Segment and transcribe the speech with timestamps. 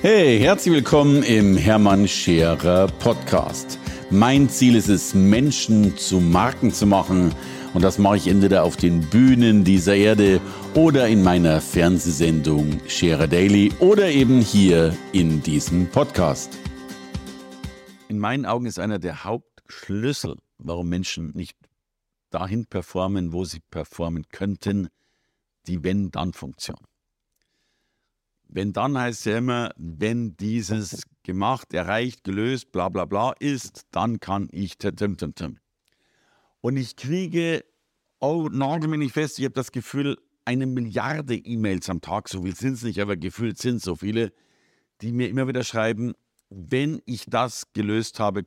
[0.00, 3.80] Hey, herzlich willkommen im Hermann Scherer Podcast.
[4.10, 7.34] Mein Ziel ist es, Menschen zu Marken zu machen.
[7.74, 10.40] Und das mache ich entweder auf den Bühnen dieser Erde
[10.74, 16.56] oder in meiner Fernsehsendung Scherer Daily oder eben hier in diesem Podcast.
[18.06, 21.56] In meinen Augen ist einer der Hauptschlüssel, warum Menschen nicht
[22.30, 24.90] dahin performen, wo sie performen könnten,
[25.66, 26.87] die Wenn-Dann-Funktion.
[28.48, 34.20] Wenn dann heißt ja immer, wenn dieses gemacht, erreicht, gelöst, bla bla bla ist, dann
[34.20, 35.58] kann ich tim, tim, tim.
[36.62, 37.64] Und ich kriege,
[38.20, 40.16] oh, nagel mich nicht fest, ich habe das Gefühl,
[40.46, 43.96] eine Milliarde E-Mails am Tag, so viel sind es nicht, aber gefühlt sind es so
[43.96, 44.32] viele,
[45.02, 46.14] die mir immer wieder schreiben,
[46.48, 48.44] wenn ich das gelöst habe,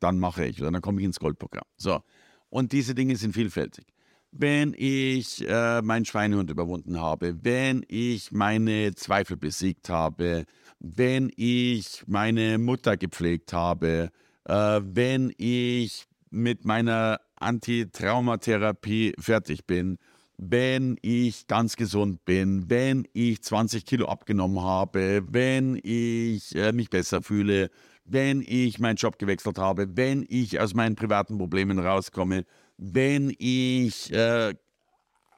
[0.00, 1.64] dann mache ich oder dann komme ich ins Goldprogramm.
[1.76, 2.02] So.
[2.48, 3.91] Und diese Dinge sind vielfältig
[4.32, 10.44] wenn ich äh, meinen Schweinehund überwunden habe, wenn ich meine Zweifel besiegt habe,
[10.80, 14.10] wenn ich meine Mutter gepflegt habe,
[14.46, 19.98] äh, wenn ich mit meiner Antitraumatherapie fertig bin,
[20.38, 26.90] wenn ich ganz gesund bin, wenn ich 20 Kilo abgenommen habe, wenn ich äh, mich
[26.90, 27.70] besser fühle,
[28.04, 32.44] wenn ich meinen Job gewechselt habe, wenn ich aus meinen privaten Problemen rauskomme,
[32.76, 34.54] wenn ich, äh,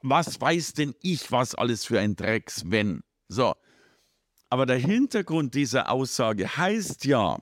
[0.01, 3.01] was weiß denn ich, was alles für ein Drecks, wenn?
[3.27, 3.55] So.
[4.49, 7.39] Aber der Hintergrund dieser Aussage heißt ja,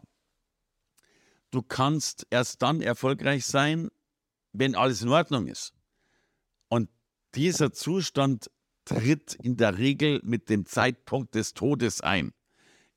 [1.51, 3.89] du kannst erst dann erfolgreich sein,
[4.51, 5.73] wenn alles in Ordnung ist.
[6.69, 6.89] Und
[7.35, 8.49] dieser Zustand
[8.85, 12.33] tritt in der Regel mit dem Zeitpunkt des Todes ein,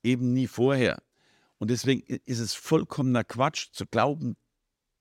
[0.03, 1.01] eben nie vorher.
[1.59, 4.35] Und deswegen ist es vollkommener Quatsch zu glauben,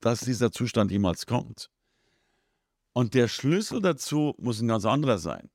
[0.01, 1.71] dass dieser Zustand jemals kommt.
[2.93, 5.51] Und der Schlüssel dazu muss ein ganz anderer sein.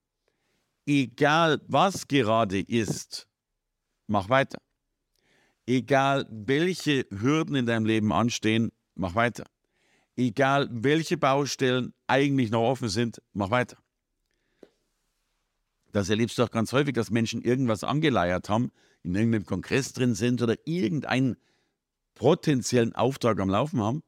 [0.86, 3.28] Egal was gerade ist,
[4.08, 4.60] mach weiter.
[5.66, 9.46] Egal welche Hürden in deinem Leben anstehen, mach weiter.
[10.16, 13.78] Egal welche Baustellen eigentlich noch offen sind, mach weiter.
[15.92, 18.72] Das erlebst du auch ganz häufig, dass Menschen irgendwas angeleiert haben,
[19.04, 21.38] in irgendeinem Kongress drin sind oder irgendeinen
[22.14, 24.04] potenziellen Auftrag am Laufen haben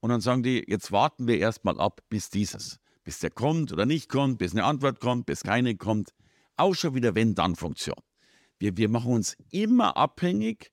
[0.00, 3.86] und dann sagen die, jetzt warten wir erstmal ab, bis dieses, bis der kommt oder
[3.86, 6.14] nicht kommt, bis eine Antwort kommt, bis keine kommt.
[6.56, 7.96] Auch schon wieder Wenn-Dann-Funktion.
[8.58, 10.72] Wir, wir machen uns immer abhängig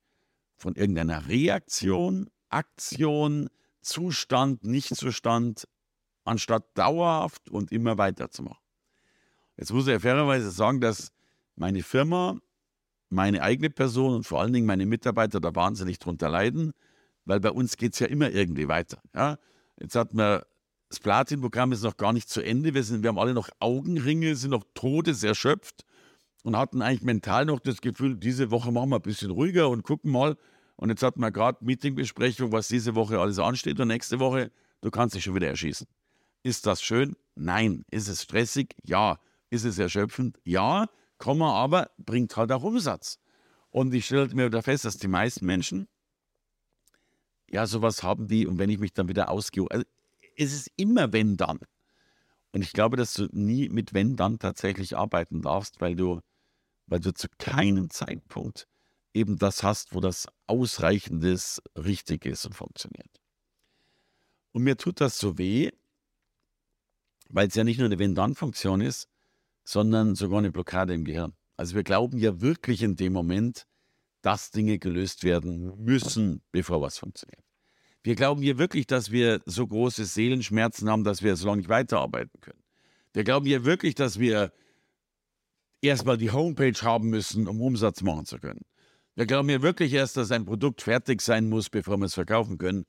[0.56, 3.50] von irgendeiner Reaktion, Aktion,
[3.82, 5.68] Zustand, Nichtzustand,
[6.24, 8.64] anstatt dauerhaft und immer weiterzumachen.
[9.58, 11.12] Jetzt muss ich ja fairerweise sagen, dass
[11.56, 12.40] meine Firma,
[13.14, 16.74] meine eigene Person und vor allen Dingen meine Mitarbeiter da wahnsinnig drunter leiden,
[17.26, 19.02] weil bei uns geht es ja immer irgendwie weiter.
[19.16, 19.38] Ja?
[19.80, 20.42] Jetzt hat man
[20.94, 22.76] das Platin-Programm ist noch gar nicht zu Ende.
[22.76, 25.86] Wir, sind, wir haben alle noch Augenringe, sind noch todeserschöpft
[26.44, 29.82] und hatten eigentlich mental noch das Gefühl, diese Woche machen wir ein bisschen ruhiger und
[29.82, 30.38] gucken mal.
[30.76, 34.52] Und jetzt hat man gerade Meetingbesprechung, was diese Woche alles ansteht und nächste Woche,
[34.82, 35.88] du kannst dich schon wieder erschießen.
[36.44, 37.16] Ist das schön?
[37.34, 37.86] Nein.
[37.90, 38.76] Ist es stressig?
[38.84, 39.20] Ja.
[39.50, 40.38] Ist es erschöpfend?
[40.44, 40.90] Ja.
[41.24, 43.20] Komma, aber bringt halt auch Umsatz.
[43.70, 45.88] Und ich stelle mir wieder fest, dass die meisten Menschen
[47.54, 49.86] ja, sowas haben die und wenn ich mich dann wieder ausgehe, also
[50.36, 51.60] es ist immer wenn dann.
[52.52, 56.20] Und ich glaube, dass du nie mit wenn dann tatsächlich arbeiten darfst, weil du,
[56.88, 58.68] weil du zu keinem Zeitpunkt
[59.14, 63.22] eben das hast, wo das Ausreichendes richtig ist und funktioniert.
[64.52, 65.70] Und mir tut das so weh,
[67.30, 69.10] weil es ja nicht nur eine Wenn-Dann-Funktion ist,
[69.64, 71.34] sondern sogar eine Blockade im Gehirn.
[71.58, 73.66] Also wir glauben ja wirklich in dem Moment,
[74.22, 77.44] dass Dinge gelöst werden müssen, bevor was funktioniert.
[78.04, 81.70] Wir glauben hier wirklich, dass wir so große Seelenschmerzen haben, dass wir so lange nicht
[81.70, 82.62] weiterarbeiten können.
[83.14, 84.52] Wir glauben hier wirklich, dass wir
[85.82, 88.66] erstmal die Homepage haben müssen, um Umsatz machen zu können.
[89.16, 92.58] Wir glauben hier wirklich erst, dass ein Produkt fertig sein muss, bevor wir es verkaufen
[92.58, 92.86] können.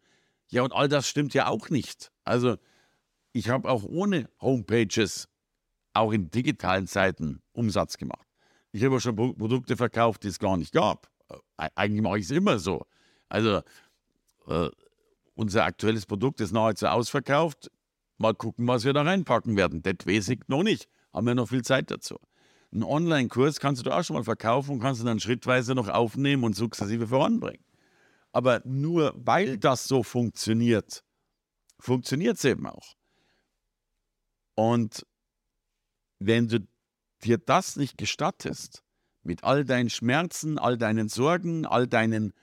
[0.49, 2.11] Ja, und all das stimmt ja auch nicht.
[2.25, 2.57] Also,
[3.33, 5.29] ich habe auch ohne Homepages,
[5.95, 8.27] auch in digitalen Zeiten, Umsatz gemacht.
[8.73, 11.09] Ich habe auch schon Produkte verkauft, die es gar nicht gab.
[11.29, 12.85] Äh, eigentlich mache ich es immer so.
[13.29, 13.63] Also,
[14.49, 14.69] äh,
[15.35, 17.71] unser aktuelles Produkt ist nahezu ausverkauft.
[18.19, 19.83] Mal gucken, was wir da reinpacken werden.
[19.83, 20.89] Das weiß ich noch nicht.
[21.13, 22.19] Haben wir noch viel Zeit dazu.
[22.73, 26.43] Einen Online-Kurs kannst du auch schon mal verkaufen und kannst du dann schrittweise noch aufnehmen
[26.43, 27.65] und sukzessive voranbringen.
[28.33, 31.05] Aber nur weil das so funktioniert,
[31.79, 32.95] funktioniert es eben auch.
[34.57, 35.07] Und
[36.27, 36.67] wenn du
[37.23, 38.83] dir das nicht gestattest,
[39.23, 42.35] mit all deinen Schmerzen, all deinen Sorgen, all deinen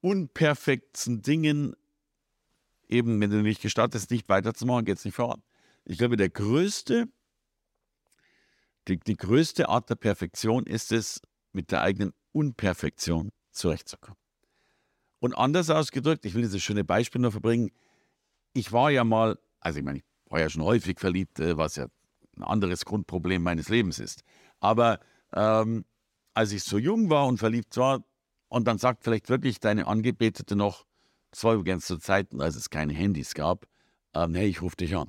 [0.00, 1.76] unperfekten Dingen,
[2.88, 5.42] eben, wenn du nicht gestattest, nicht weiterzumachen, geht es nicht voran.
[5.84, 7.08] Ich glaube, der größte,
[8.88, 11.20] die, die größte Art der Perfektion ist es,
[11.52, 14.18] mit der eigenen Unperfektion zurechtzukommen.
[15.18, 17.70] Und anders ausgedrückt, ich will dieses schöne Beispiel noch verbringen.
[18.54, 21.86] Ich war ja mal, also ich meine, ich war ja schon häufig verliebt, was ja
[22.36, 24.22] ein anderes Grundproblem meines Lebens ist.
[24.60, 25.00] Aber
[25.34, 25.84] ähm,
[26.34, 28.04] als ich so jung war und verliebt war,
[28.48, 30.84] und dann sagt vielleicht wirklich deine Angebetete noch,
[31.30, 33.66] das war übrigens zu Zeiten, als es keine Handys gab,
[34.14, 35.08] ähm, hey, ich rufe dich an.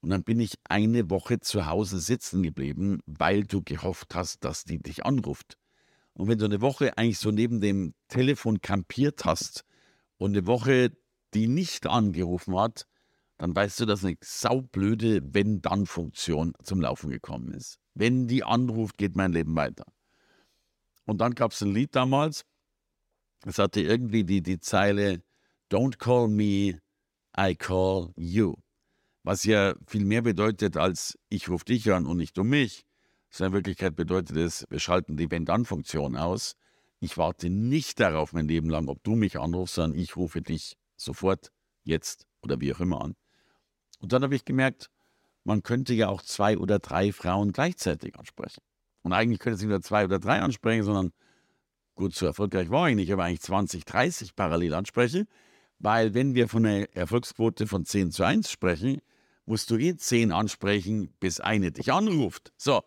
[0.00, 4.64] Und dann bin ich eine Woche zu Hause sitzen geblieben, weil du gehofft hast, dass
[4.64, 5.56] die dich anruft.
[6.14, 9.64] Und wenn du eine Woche eigentlich so neben dem Telefon kampiert hast
[10.16, 10.92] und eine Woche
[11.34, 12.86] die nicht angerufen hat,
[13.38, 17.78] dann weißt du, dass eine saublöde Wenn-Dann-Funktion zum Laufen gekommen ist.
[17.94, 19.84] Wenn die anruft, geht mein Leben weiter.
[21.06, 22.44] Und dann gab es ein Lied damals,
[23.44, 25.22] es hatte irgendwie die, die Zeile
[25.70, 26.80] Don't call me,
[27.38, 28.56] I call you.
[29.22, 32.84] Was ja viel mehr bedeutet als ich rufe dich an und nicht um mich.
[33.30, 36.56] Sondern in Wirklichkeit bedeutet es, wir schalten die Wenn-Dann-Funktion aus.
[37.00, 40.76] Ich warte nicht darauf mein Leben lang, ob du mich anrufst, sondern ich rufe dich
[40.96, 41.52] sofort,
[41.84, 43.14] jetzt oder wie auch immer an.
[43.98, 44.90] Und dann habe ich gemerkt,
[45.44, 48.62] man könnte ja auch zwei oder drei Frauen gleichzeitig ansprechen.
[49.02, 51.12] Und eigentlich könnte es nicht nur zwei oder drei ansprechen, sondern
[51.94, 55.26] gut, so erfolgreich war ich nicht, aber eigentlich 20, 30 parallel anspreche.
[55.78, 59.00] Weil wenn wir von einer Erfolgsquote von 10 zu 1 sprechen,
[59.46, 62.52] musst du eh 10 ansprechen, bis eine dich anruft.
[62.56, 62.82] So,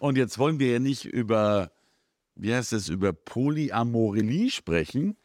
[0.00, 1.70] und jetzt wollen wir ja nicht über,
[2.34, 5.16] wie heißt es, über Polyamorelie sprechen,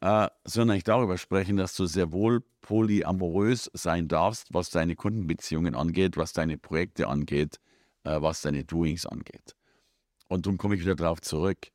[0.00, 5.74] äh, sondern ich darüber sprechen, dass du sehr wohl polyamorös sein darfst, was deine Kundenbeziehungen
[5.74, 7.60] angeht, was deine Projekte angeht,
[8.04, 9.54] äh, was deine Doings angeht.
[10.28, 11.68] Und darum komme ich wieder darauf zurück.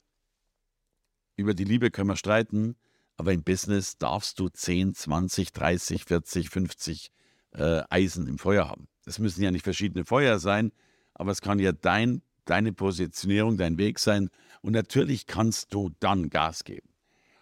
[1.36, 2.76] Über die Liebe können wir streiten,
[3.18, 7.12] aber im Business darfst du 10, 20, 30, 40, 50
[7.54, 8.88] äh, Eisen im Feuer haben.
[9.06, 10.72] Es müssen ja nicht verschiedene Feuer sein,
[11.14, 14.30] aber es kann ja dein, deine Positionierung, dein Weg sein.
[14.62, 16.89] Und natürlich kannst du dann Gas geben.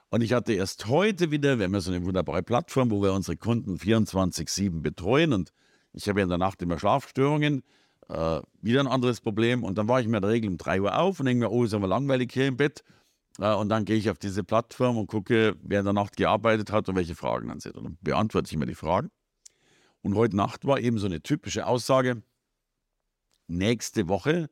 [0.09, 3.11] Und ich hatte erst heute wieder, wir haben ja so eine wunderbare Plattform, wo wir
[3.11, 5.33] unsere Kunden 24-7 betreuen.
[5.33, 5.51] Und
[5.91, 7.63] ich habe ja in der Nacht immer Schlafstörungen.
[8.07, 9.65] Äh, wieder ein anderes Problem.
[9.65, 11.51] Und dann war ich mir in der Regel um 3 Uhr auf und denke mir,
[11.51, 12.85] oh, ist aber langweilig hier im Bett.
[13.37, 16.71] Äh, und dann gehe ich auf diese Plattform und gucke, wer in der Nacht gearbeitet
[16.71, 17.75] hat und welche Fragen dann sind.
[17.75, 19.11] Und dann beantworte ich mir die Fragen.
[20.03, 22.23] Und heute Nacht war eben so eine typische Aussage.
[23.47, 24.49] Nächste Woche,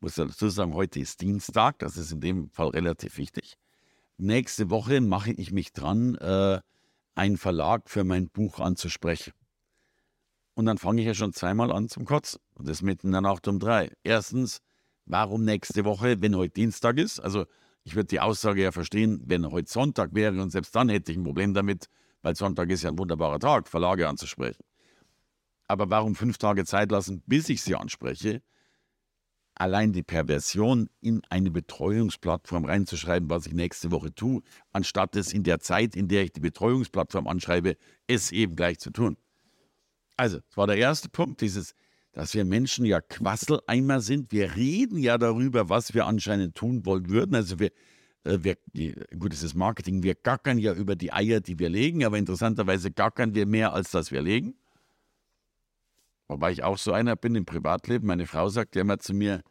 [0.00, 3.58] muss ich dazu sagen, heute ist Dienstag, das ist in dem Fall relativ wichtig
[4.18, 6.60] nächste Woche mache ich mich dran, äh,
[7.14, 9.32] einen Verlag für mein Buch anzusprechen.
[10.54, 12.40] Und dann fange ich ja schon zweimal an zum Kotzen.
[12.54, 13.92] Und das mitten in der Nacht um drei.
[14.02, 14.58] Erstens,
[15.06, 17.20] warum nächste Woche, wenn heute Dienstag ist?
[17.20, 17.46] Also
[17.84, 21.18] ich würde die Aussage ja verstehen, wenn heute Sonntag wäre und selbst dann hätte ich
[21.18, 21.86] ein Problem damit,
[22.22, 24.62] weil Sonntag ist ja ein wunderbarer Tag, Verlage anzusprechen.
[25.68, 28.42] Aber warum fünf Tage Zeit lassen, bis ich sie anspreche?
[29.58, 35.42] Allein die Perversion in eine Betreuungsplattform reinzuschreiben, was ich nächste Woche tue, anstatt es in
[35.42, 37.76] der Zeit, in der ich die Betreuungsplattform anschreibe,
[38.06, 39.16] es eben gleich zu tun.
[40.16, 41.74] Also, das war der erste Punkt, dieses,
[42.12, 44.32] dass wir Menschen ja Quasseleimer sind.
[44.32, 47.34] Wir reden ja darüber, was wir anscheinend tun wollen würden.
[47.34, 47.70] Also wir,
[48.24, 48.56] äh, wir
[49.18, 52.90] gut, es ist Marketing, wir gackern ja über die Eier, die wir legen, aber interessanterweise
[52.90, 54.54] gackern wir mehr, als dass wir legen.
[56.28, 58.06] Wobei ich auch so einer bin im Privatleben.
[58.06, 59.42] Meine Frau sagt ja immer zu mir,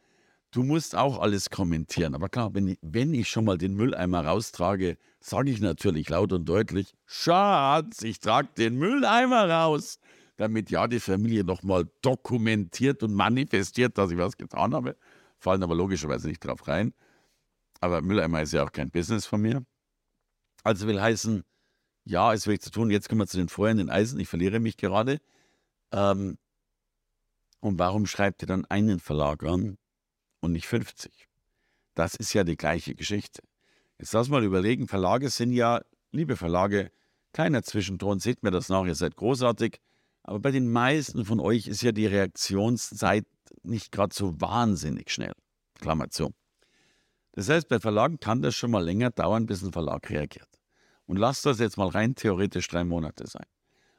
[0.52, 2.14] du musst auch alles kommentieren.
[2.14, 6.32] Aber klar, wenn ich, wenn ich schon mal den Mülleimer raustrage, sage ich natürlich laut
[6.32, 9.98] und deutlich, Schatz, ich trage den Mülleimer raus.
[10.36, 14.96] Damit ja die Familie nochmal dokumentiert und manifestiert, dass ich was getan habe.
[15.40, 16.94] Fallen aber logischerweise nicht drauf rein.
[17.80, 19.64] Aber Mülleimer ist ja auch kein Business von mir.
[20.62, 21.42] Also will heißen,
[22.04, 22.90] ja, es wird zu tun.
[22.90, 24.20] Jetzt kommen wir zu den feuernden Eisen.
[24.20, 25.18] Ich verliere mich gerade.
[25.92, 26.38] Ähm,
[27.60, 29.78] und warum schreibt ihr dann einen Verlag an
[30.40, 31.28] und nicht 50?
[31.94, 33.42] Das ist ja die gleiche Geschichte.
[33.98, 35.80] Jetzt lass mal überlegen, Verlage sind ja,
[36.12, 36.92] liebe Verlage,
[37.32, 39.80] kleiner Zwischenton, seht mir das nach, ihr seid großartig,
[40.22, 43.26] aber bei den meisten von euch ist ja die Reaktionszeit
[43.62, 45.32] nicht gerade so wahnsinnig schnell.
[45.80, 46.32] Klammer zu.
[47.32, 50.48] Das heißt, bei Verlagen kann das schon mal länger dauern, bis ein Verlag reagiert.
[51.06, 53.46] Und lasst das jetzt mal rein theoretisch drei Monate sein.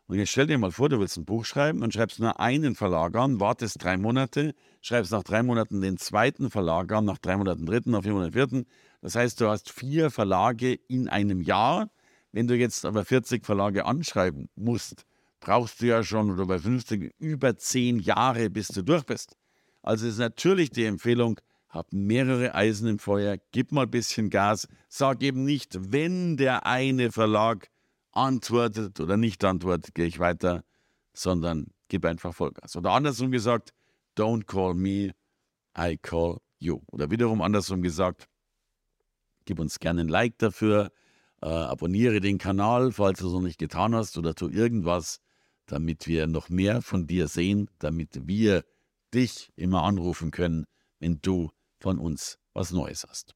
[0.10, 2.74] Und jetzt stell dir mal vor, du willst ein Buch schreiben und schreibst nur einen
[2.74, 7.38] Verlag an, wartest drei Monate, schreibst nach drei Monaten den zweiten Verlag an, nach drei
[7.38, 8.66] Monaten den dritten, nach vier Monaten den vierten.
[9.04, 11.92] Das heißt, du hast vier Verlage in einem Jahr.
[12.32, 15.06] Wenn du jetzt aber 40 Verlage anschreiben musst,
[15.42, 19.38] brauchst du ja schon, oder bei 50, über zehn Jahre, bis du durch bist.
[19.84, 21.40] Also ist natürlich die Empfehlung,
[21.70, 26.66] hab mehrere Eisen im Feuer, gib mal ein bisschen Gas, sag eben nicht, wenn der
[26.66, 27.70] eine Verlag
[28.12, 30.64] antwortet oder nicht antwortet, gehe ich weiter,
[31.14, 32.76] sondern gib einfach Vollgas.
[32.76, 33.74] Oder andersrum gesagt,
[34.18, 35.14] don't call me,
[35.78, 36.82] I call you.
[36.88, 38.28] Oder wiederum andersrum gesagt,
[39.46, 40.92] gib uns gerne ein Like dafür,
[41.42, 45.22] äh, abonniere den Kanal, falls du es noch nicht getan hast, oder tu irgendwas,
[45.66, 48.66] damit wir noch mehr von dir sehen, damit wir
[49.14, 50.66] dich immer anrufen können,
[51.00, 53.36] wenn du von uns was Neues hast.